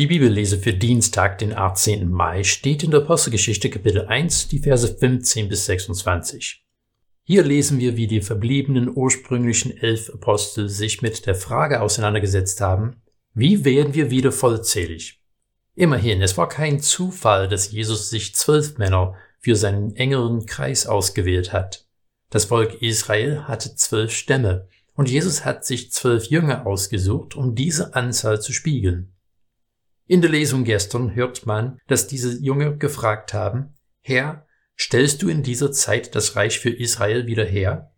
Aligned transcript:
Die 0.00 0.08
Bibellese 0.08 0.58
für 0.58 0.72
Dienstag, 0.72 1.38
den 1.38 1.56
18. 1.56 2.10
Mai, 2.10 2.42
steht 2.42 2.82
in 2.82 2.90
der 2.90 3.02
Apostelgeschichte 3.02 3.70
Kapitel 3.70 4.06
1, 4.06 4.48
die 4.48 4.58
Verse 4.58 4.88
15 4.88 5.48
bis 5.48 5.66
26. 5.66 6.66
Hier 7.22 7.44
lesen 7.44 7.78
wir, 7.78 7.96
wie 7.96 8.08
die 8.08 8.20
verbliebenen 8.20 8.90
ursprünglichen 8.92 9.70
elf 9.76 10.10
Apostel 10.10 10.68
sich 10.68 11.00
mit 11.00 11.26
der 11.26 11.36
Frage 11.36 11.80
auseinandergesetzt 11.80 12.60
haben, 12.60 13.02
wie 13.34 13.64
werden 13.64 13.94
wir 13.94 14.10
wieder 14.10 14.32
vollzählig? 14.32 15.22
Immerhin, 15.76 16.22
es 16.22 16.36
war 16.36 16.48
kein 16.48 16.80
Zufall, 16.80 17.46
dass 17.46 17.70
Jesus 17.70 18.10
sich 18.10 18.34
zwölf 18.34 18.78
Männer 18.78 19.14
für 19.38 19.54
seinen 19.54 19.94
engeren 19.94 20.44
Kreis 20.44 20.88
ausgewählt 20.88 21.52
hat. 21.52 21.86
Das 22.30 22.46
Volk 22.46 22.82
Israel 22.82 23.44
hatte 23.44 23.76
zwölf 23.76 24.10
Stämme, 24.10 24.66
und 24.96 25.08
Jesus 25.08 25.44
hat 25.44 25.64
sich 25.64 25.92
zwölf 25.92 26.26
Jünger 26.26 26.66
ausgesucht, 26.66 27.36
um 27.36 27.54
diese 27.54 27.94
Anzahl 27.94 28.42
zu 28.42 28.52
spiegeln. 28.52 29.13
In 30.06 30.20
der 30.20 30.30
Lesung 30.30 30.64
gestern 30.64 31.14
hört 31.14 31.46
man, 31.46 31.78
dass 31.86 32.06
diese 32.06 32.38
Jünger 32.38 32.72
gefragt 32.72 33.32
haben, 33.32 33.74
Herr, 34.00 34.46
stellst 34.78 35.22
du 35.22 35.28
in 35.28 35.42
dieser 35.42 35.72
Zeit 35.72 36.14
das 36.14 36.36
Reich 36.36 36.60
für 36.60 36.70
Israel 36.70 37.26
wieder 37.26 37.44
her? 37.44 37.94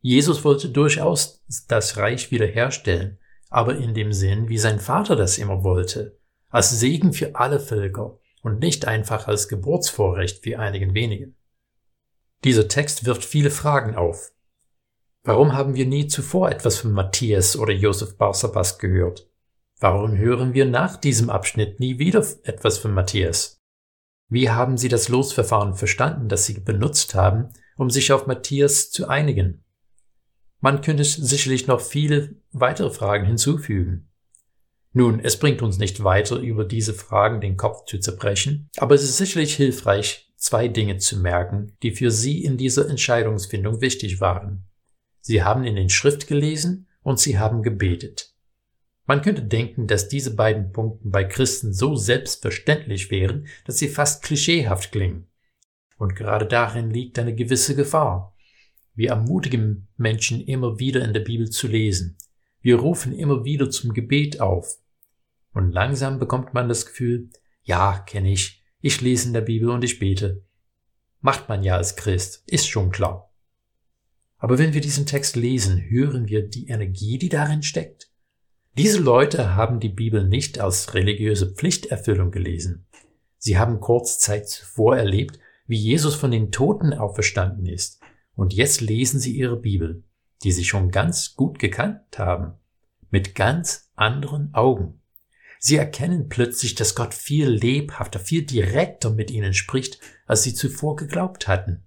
Jesus 0.00 0.44
wollte 0.44 0.70
durchaus 0.70 1.44
das 1.68 1.96
Reich 1.96 2.32
wiederherstellen, 2.32 3.18
aber 3.48 3.76
in 3.76 3.94
dem 3.94 4.12
Sinn, 4.12 4.48
wie 4.48 4.58
sein 4.58 4.80
Vater 4.80 5.14
das 5.14 5.38
immer 5.38 5.62
wollte, 5.62 6.18
als 6.48 6.70
Segen 6.70 7.12
für 7.12 7.36
alle 7.36 7.60
Völker 7.60 8.18
und 8.42 8.58
nicht 8.58 8.86
einfach 8.86 9.28
als 9.28 9.48
Geburtsvorrecht 9.48 10.42
für 10.42 10.58
einigen 10.58 10.94
wenigen. 10.94 11.36
Dieser 12.42 12.66
Text 12.66 13.04
wirft 13.04 13.24
viele 13.24 13.50
Fragen 13.50 13.94
auf. 13.94 14.32
Warum 15.22 15.52
haben 15.52 15.74
wir 15.74 15.86
nie 15.86 16.08
zuvor 16.08 16.50
etwas 16.50 16.78
von 16.78 16.92
Matthias 16.92 17.56
oder 17.56 17.72
Josef 17.72 18.16
Barsabas 18.16 18.78
gehört? 18.78 19.28
Warum 19.78 20.16
hören 20.16 20.54
wir 20.54 20.64
nach 20.64 20.96
diesem 20.96 21.28
Abschnitt 21.28 21.80
nie 21.80 21.98
wieder 21.98 22.26
etwas 22.44 22.78
von 22.78 22.94
Matthias? 22.94 23.60
Wie 24.28 24.48
haben 24.48 24.78
Sie 24.78 24.88
das 24.88 25.08
Losverfahren 25.08 25.74
verstanden, 25.74 26.28
das 26.28 26.46
Sie 26.46 26.54
benutzt 26.60 27.14
haben, 27.14 27.50
um 27.76 27.90
sich 27.90 28.10
auf 28.10 28.26
Matthias 28.26 28.90
zu 28.90 29.06
einigen? 29.06 29.64
Man 30.60 30.80
könnte 30.80 31.04
sicherlich 31.04 31.66
noch 31.66 31.82
viele 31.82 32.36
weitere 32.52 32.90
Fragen 32.90 33.26
hinzufügen. 33.26 34.08
Nun, 34.94 35.20
es 35.20 35.38
bringt 35.38 35.60
uns 35.60 35.76
nicht 35.76 36.02
weiter, 36.02 36.38
über 36.38 36.64
diese 36.64 36.94
Fragen 36.94 37.42
den 37.42 37.58
Kopf 37.58 37.84
zu 37.84 37.98
zerbrechen, 37.98 38.70
aber 38.78 38.94
es 38.94 39.02
ist 39.02 39.18
sicherlich 39.18 39.54
hilfreich, 39.54 40.32
zwei 40.36 40.68
Dinge 40.68 40.96
zu 40.96 41.18
merken, 41.18 41.76
die 41.82 41.90
für 41.90 42.10
Sie 42.10 42.42
in 42.42 42.56
dieser 42.56 42.88
Entscheidungsfindung 42.88 43.82
wichtig 43.82 44.22
waren. 44.22 44.64
Sie 45.20 45.44
haben 45.44 45.64
in 45.64 45.76
den 45.76 45.90
Schrift 45.90 46.28
gelesen 46.28 46.88
und 47.02 47.20
Sie 47.20 47.38
haben 47.38 47.62
gebetet. 47.62 48.35
Man 49.06 49.22
könnte 49.22 49.42
denken, 49.42 49.86
dass 49.86 50.08
diese 50.08 50.34
beiden 50.34 50.72
Punkte 50.72 51.08
bei 51.08 51.24
Christen 51.24 51.72
so 51.72 51.94
selbstverständlich 51.94 53.10
wären, 53.10 53.46
dass 53.64 53.78
sie 53.78 53.88
fast 53.88 54.24
klischeehaft 54.24 54.90
klingen. 54.90 55.28
Und 55.96 56.16
gerade 56.16 56.46
darin 56.46 56.90
liegt 56.90 57.18
eine 57.18 57.34
gewisse 57.34 57.76
Gefahr. 57.76 58.36
Wir 58.94 59.10
ermutigen 59.10 59.88
Menschen 59.96 60.40
immer 60.44 60.78
wieder 60.78 61.04
in 61.04 61.12
der 61.12 61.20
Bibel 61.20 61.50
zu 61.50 61.68
lesen. 61.68 62.18
Wir 62.60 62.76
rufen 62.76 63.12
immer 63.12 63.44
wieder 63.44 63.70
zum 63.70 63.94
Gebet 63.94 64.40
auf. 64.40 64.78
Und 65.52 65.72
langsam 65.72 66.18
bekommt 66.18 66.52
man 66.52 66.68
das 66.68 66.86
Gefühl, 66.86 67.30
ja, 67.62 67.98
kenne 68.06 68.32
ich, 68.32 68.64
ich 68.80 69.00
lese 69.00 69.28
in 69.28 69.34
der 69.34 69.40
Bibel 69.40 69.70
und 69.70 69.84
ich 69.84 69.98
bete. 69.98 70.44
Macht 71.20 71.48
man 71.48 71.62
ja 71.62 71.76
als 71.76 71.96
Christ, 71.96 72.42
ist 72.46 72.68
schon 72.68 72.90
klar. 72.90 73.32
Aber 74.38 74.58
wenn 74.58 74.74
wir 74.74 74.80
diesen 74.80 75.06
Text 75.06 75.36
lesen, 75.36 75.82
hören 75.88 76.28
wir 76.28 76.46
die 76.46 76.68
Energie, 76.68 77.18
die 77.18 77.28
darin 77.28 77.62
steckt. 77.62 78.10
Diese 78.78 78.98
Leute 78.98 79.56
haben 79.56 79.80
die 79.80 79.88
Bibel 79.88 80.28
nicht 80.28 80.60
als 80.60 80.92
religiöse 80.92 81.50
Pflichterfüllung 81.54 82.30
gelesen. 82.30 82.86
Sie 83.38 83.56
haben 83.56 83.80
kurz 83.80 84.18
Zeit 84.18 84.50
zuvor 84.50 84.98
erlebt, 84.98 85.38
wie 85.66 85.78
Jesus 85.78 86.14
von 86.14 86.30
den 86.30 86.52
Toten 86.52 86.92
auferstanden 86.92 87.64
ist, 87.64 88.00
und 88.34 88.52
jetzt 88.52 88.82
lesen 88.82 89.18
sie 89.18 89.34
ihre 89.34 89.56
Bibel, 89.56 90.04
die 90.42 90.52
sie 90.52 90.64
schon 90.64 90.90
ganz 90.90 91.36
gut 91.36 91.58
gekannt 91.58 92.18
haben, 92.18 92.52
mit 93.08 93.34
ganz 93.34 93.90
anderen 93.94 94.52
Augen. 94.52 95.00
Sie 95.58 95.76
erkennen 95.76 96.28
plötzlich, 96.28 96.74
dass 96.74 96.94
Gott 96.94 97.14
viel 97.14 97.48
lebhafter, 97.48 98.20
viel 98.20 98.44
direkter 98.44 99.08
mit 99.08 99.30
ihnen 99.30 99.54
spricht, 99.54 100.00
als 100.26 100.42
sie 100.42 100.52
zuvor 100.52 100.96
geglaubt 100.96 101.48
hatten. 101.48 101.84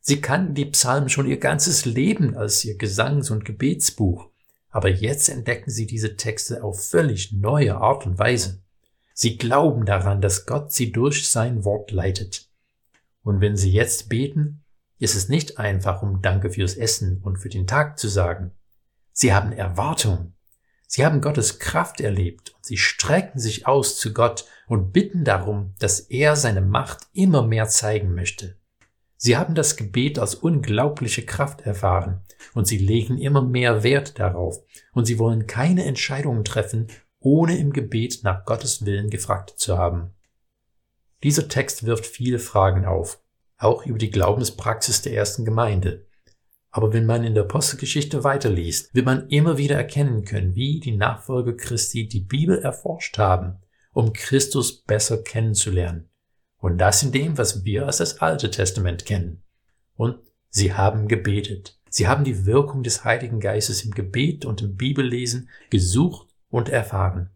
Sie 0.00 0.20
kannten 0.20 0.54
die 0.54 0.66
Psalmen 0.66 1.08
schon 1.08 1.26
ihr 1.26 1.38
ganzes 1.38 1.84
Leben 1.84 2.36
als 2.36 2.64
ihr 2.64 2.78
Gesangs- 2.78 3.32
und 3.32 3.44
Gebetsbuch 3.44 4.30
aber 4.70 4.88
jetzt 4.88 5.28
entdecken 5.28 5.70
sie 5.70 5.86
diese 5.86 6.16
Texte 6.16 6.62
auf 6.62 6.88
völlig 6.88 7.32
neue 7.32 7.76
Art 7.76 8.06
und 8.06 8.18
Weise. 8.18 8.62
Sie 9.14 9.36
glauben 9.36 9.84
daran, 9.84 10.20
dass 10.20 10.46
Gott 10.46 10.72
sie 10.72 10.92
durch 10.92 11.28
sein 11.28 11.64
Wort 11.64 11.90
leitet. 11.90 12.48
Und 13.22 13.40
wenn 13.40 13.56
sie 13.56 13.72
jetzt 13.72 14.08
beten, 14.08 14.64
ist 14.98 15.14
es 15.14 15.28
nicht 15.28 15.58
einfach, 15.58 16.02
um 16.02 16.22
Danke 16.22 16.50
fürs 16.50 16.74
Essen 16.74 17.20
und 17.22 17.38
für 17.38 17.48
den 17.48 17.66
Tag 17.66 17.98
zu 17.98 18.08
sagen. 18.08 18.52
Sie 19.12 19.32
haben 19.32 19.52
Erwartung. 19.52 20.34
Sie 20.86 21.04
haben 21.04 21.20
Gottes 21.20 21.58
Kraft 21.58 22.00
erlebt 22.00 22.50
und 22.50 22.64
sie 22.64 22.76
strecken 22.76 23.38
sich 23.38 23.66
aus 23.66 23.98
zu 23.98 24.12
Gott 24.12 24.46
und 24.66 24.92
bitten 24.92 25.24
darum, 25.24 25.74
dass 25.78 26.00
er 26.00 26.36
seine 26.36 26.62
Macht 26.62 27.08
immer 27.12 27.46
mehr 27.46 27.68
zeigen 27.68 28.14
möchte. 28.14 28.56
Sie 29.20 29.36
haben 29.36 29.56
das 29.56 29.76
Gebet 29.76 30.20
als 30.20 30.36
unglaubliche 30.36 31.26
Kraft 31.26 31.62
erfahren 31.62 32.22
und 32.54 32.68
sie 32.68 32.78
legen 32.78 33.18
immer 33.18 33.42
mehr 33.42 33.82
Wert 33.82 34.20
darauf 34.20 34.62
und 34.92 35.06
sie 35.06 35.18
wollen 35.18 35.48
keine 35.48 35.84
Entscheidungen 35.84 36.44
treffen, 36.44 36.86
ohne 37.18 37.58
im 37.58 37.72
Gebet 37.72 38.20
nach 38.22 38.44
Gottes 38.44 38.86
Willen 38.86 39.10
gefragt 39.10 39.54
zu 39.56 39.76
haben. 39.76 40.14
Dieser 41.24 41.48
Text 41.48 41.84
wirft 41.84 42.06
viele 42.06 42.38
Fragen 42.38 42.86
auf, 42.86 43.20
auch 43.56 43.84
über 43.84 43.98
die 43.98 44.12
Glaubenspraxis 44.12 45.02
der 45.02 45.14
ersten 45.14 45.44
Gemeinde. 45.44 46.06
Aber 46.70 46.92
wenn 46.92 47.04
man 47.04 47.24
in 47.24 47.34
der 47.34 47.42
Apostelgeschichte 47.42 48.22
weiterliest, 48.22 48.94
wird 48.94 49.06
man 49.06 49.28
immer 49.30 49.58
wieder 49.58 49.74
erkennen 49.74 50.24
können, 50.24 50.54
wie 50.54 50.78
die 50.78 50.96
Nachfolger 50.96 51.54
Christi 51.54 52.06
die 52.06 52.20
Bibel 52.20 52.60
erforscht 52.60 53.18
haben, 53.18 53.58
um 53.92 54.12
Christus 54.12 54.84
besser 54.84 55.24
kennenzulernen 55.24 56.07
und 56.58 56.78
das 56.78 57.02
in 57.02 57.12
dem, 57.12 57.38
was 57.38 57.64
wir 57.64 57.86
als 57.86 57.98
das 57.98 58.20
Alte 58.20 58.50
Testament 58.50 59.06
kennen. 59.06 59.42
Und 59.94 60.18
sie 60.50 60.74
haben 60.74 61.08
gebetet. 61.08 61.78
Sie 61.90 62.06
haben 62.06 62.24
die 62.24 62.46
Wirkung 62.46 62.82
des 62.82 63.04
Heiligen 63.04 63.40
Geistes 63.40 63.84
im 63.84 63.92
Gebet 63.92 64.44
und 64.44 64.60
im 64.60 64.76
Bibellesen 64.76 65.48
gesucht 65.70 66.28
und 66.50 66.68
erfahren. 66.68 67.30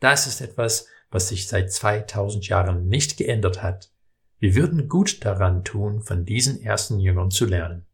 Das 0.00 0.26
ist 0.26 0.40
etwas, 0.40 0.86
was 1.10 1.28
sich 1.28 1.46
seit 1.46 1.72
2000 1.72 2.48
Jahren 2.48 2.88
nicht 2.88 3.16
geändert 3.16 3.62
hat. 3.62 3.92
Wir 4.38 4.54
würden 4.54 4.88
gut 4.88 5.24
daran 5.24 5.62
tun, 5.62 6.02
von 6.02 6.24
diesen 6.24 6.60
ersten 6.62 6.98
Jüngern 6.98 7.30
zu 7.30 7.44
lernen. 7.44 7.86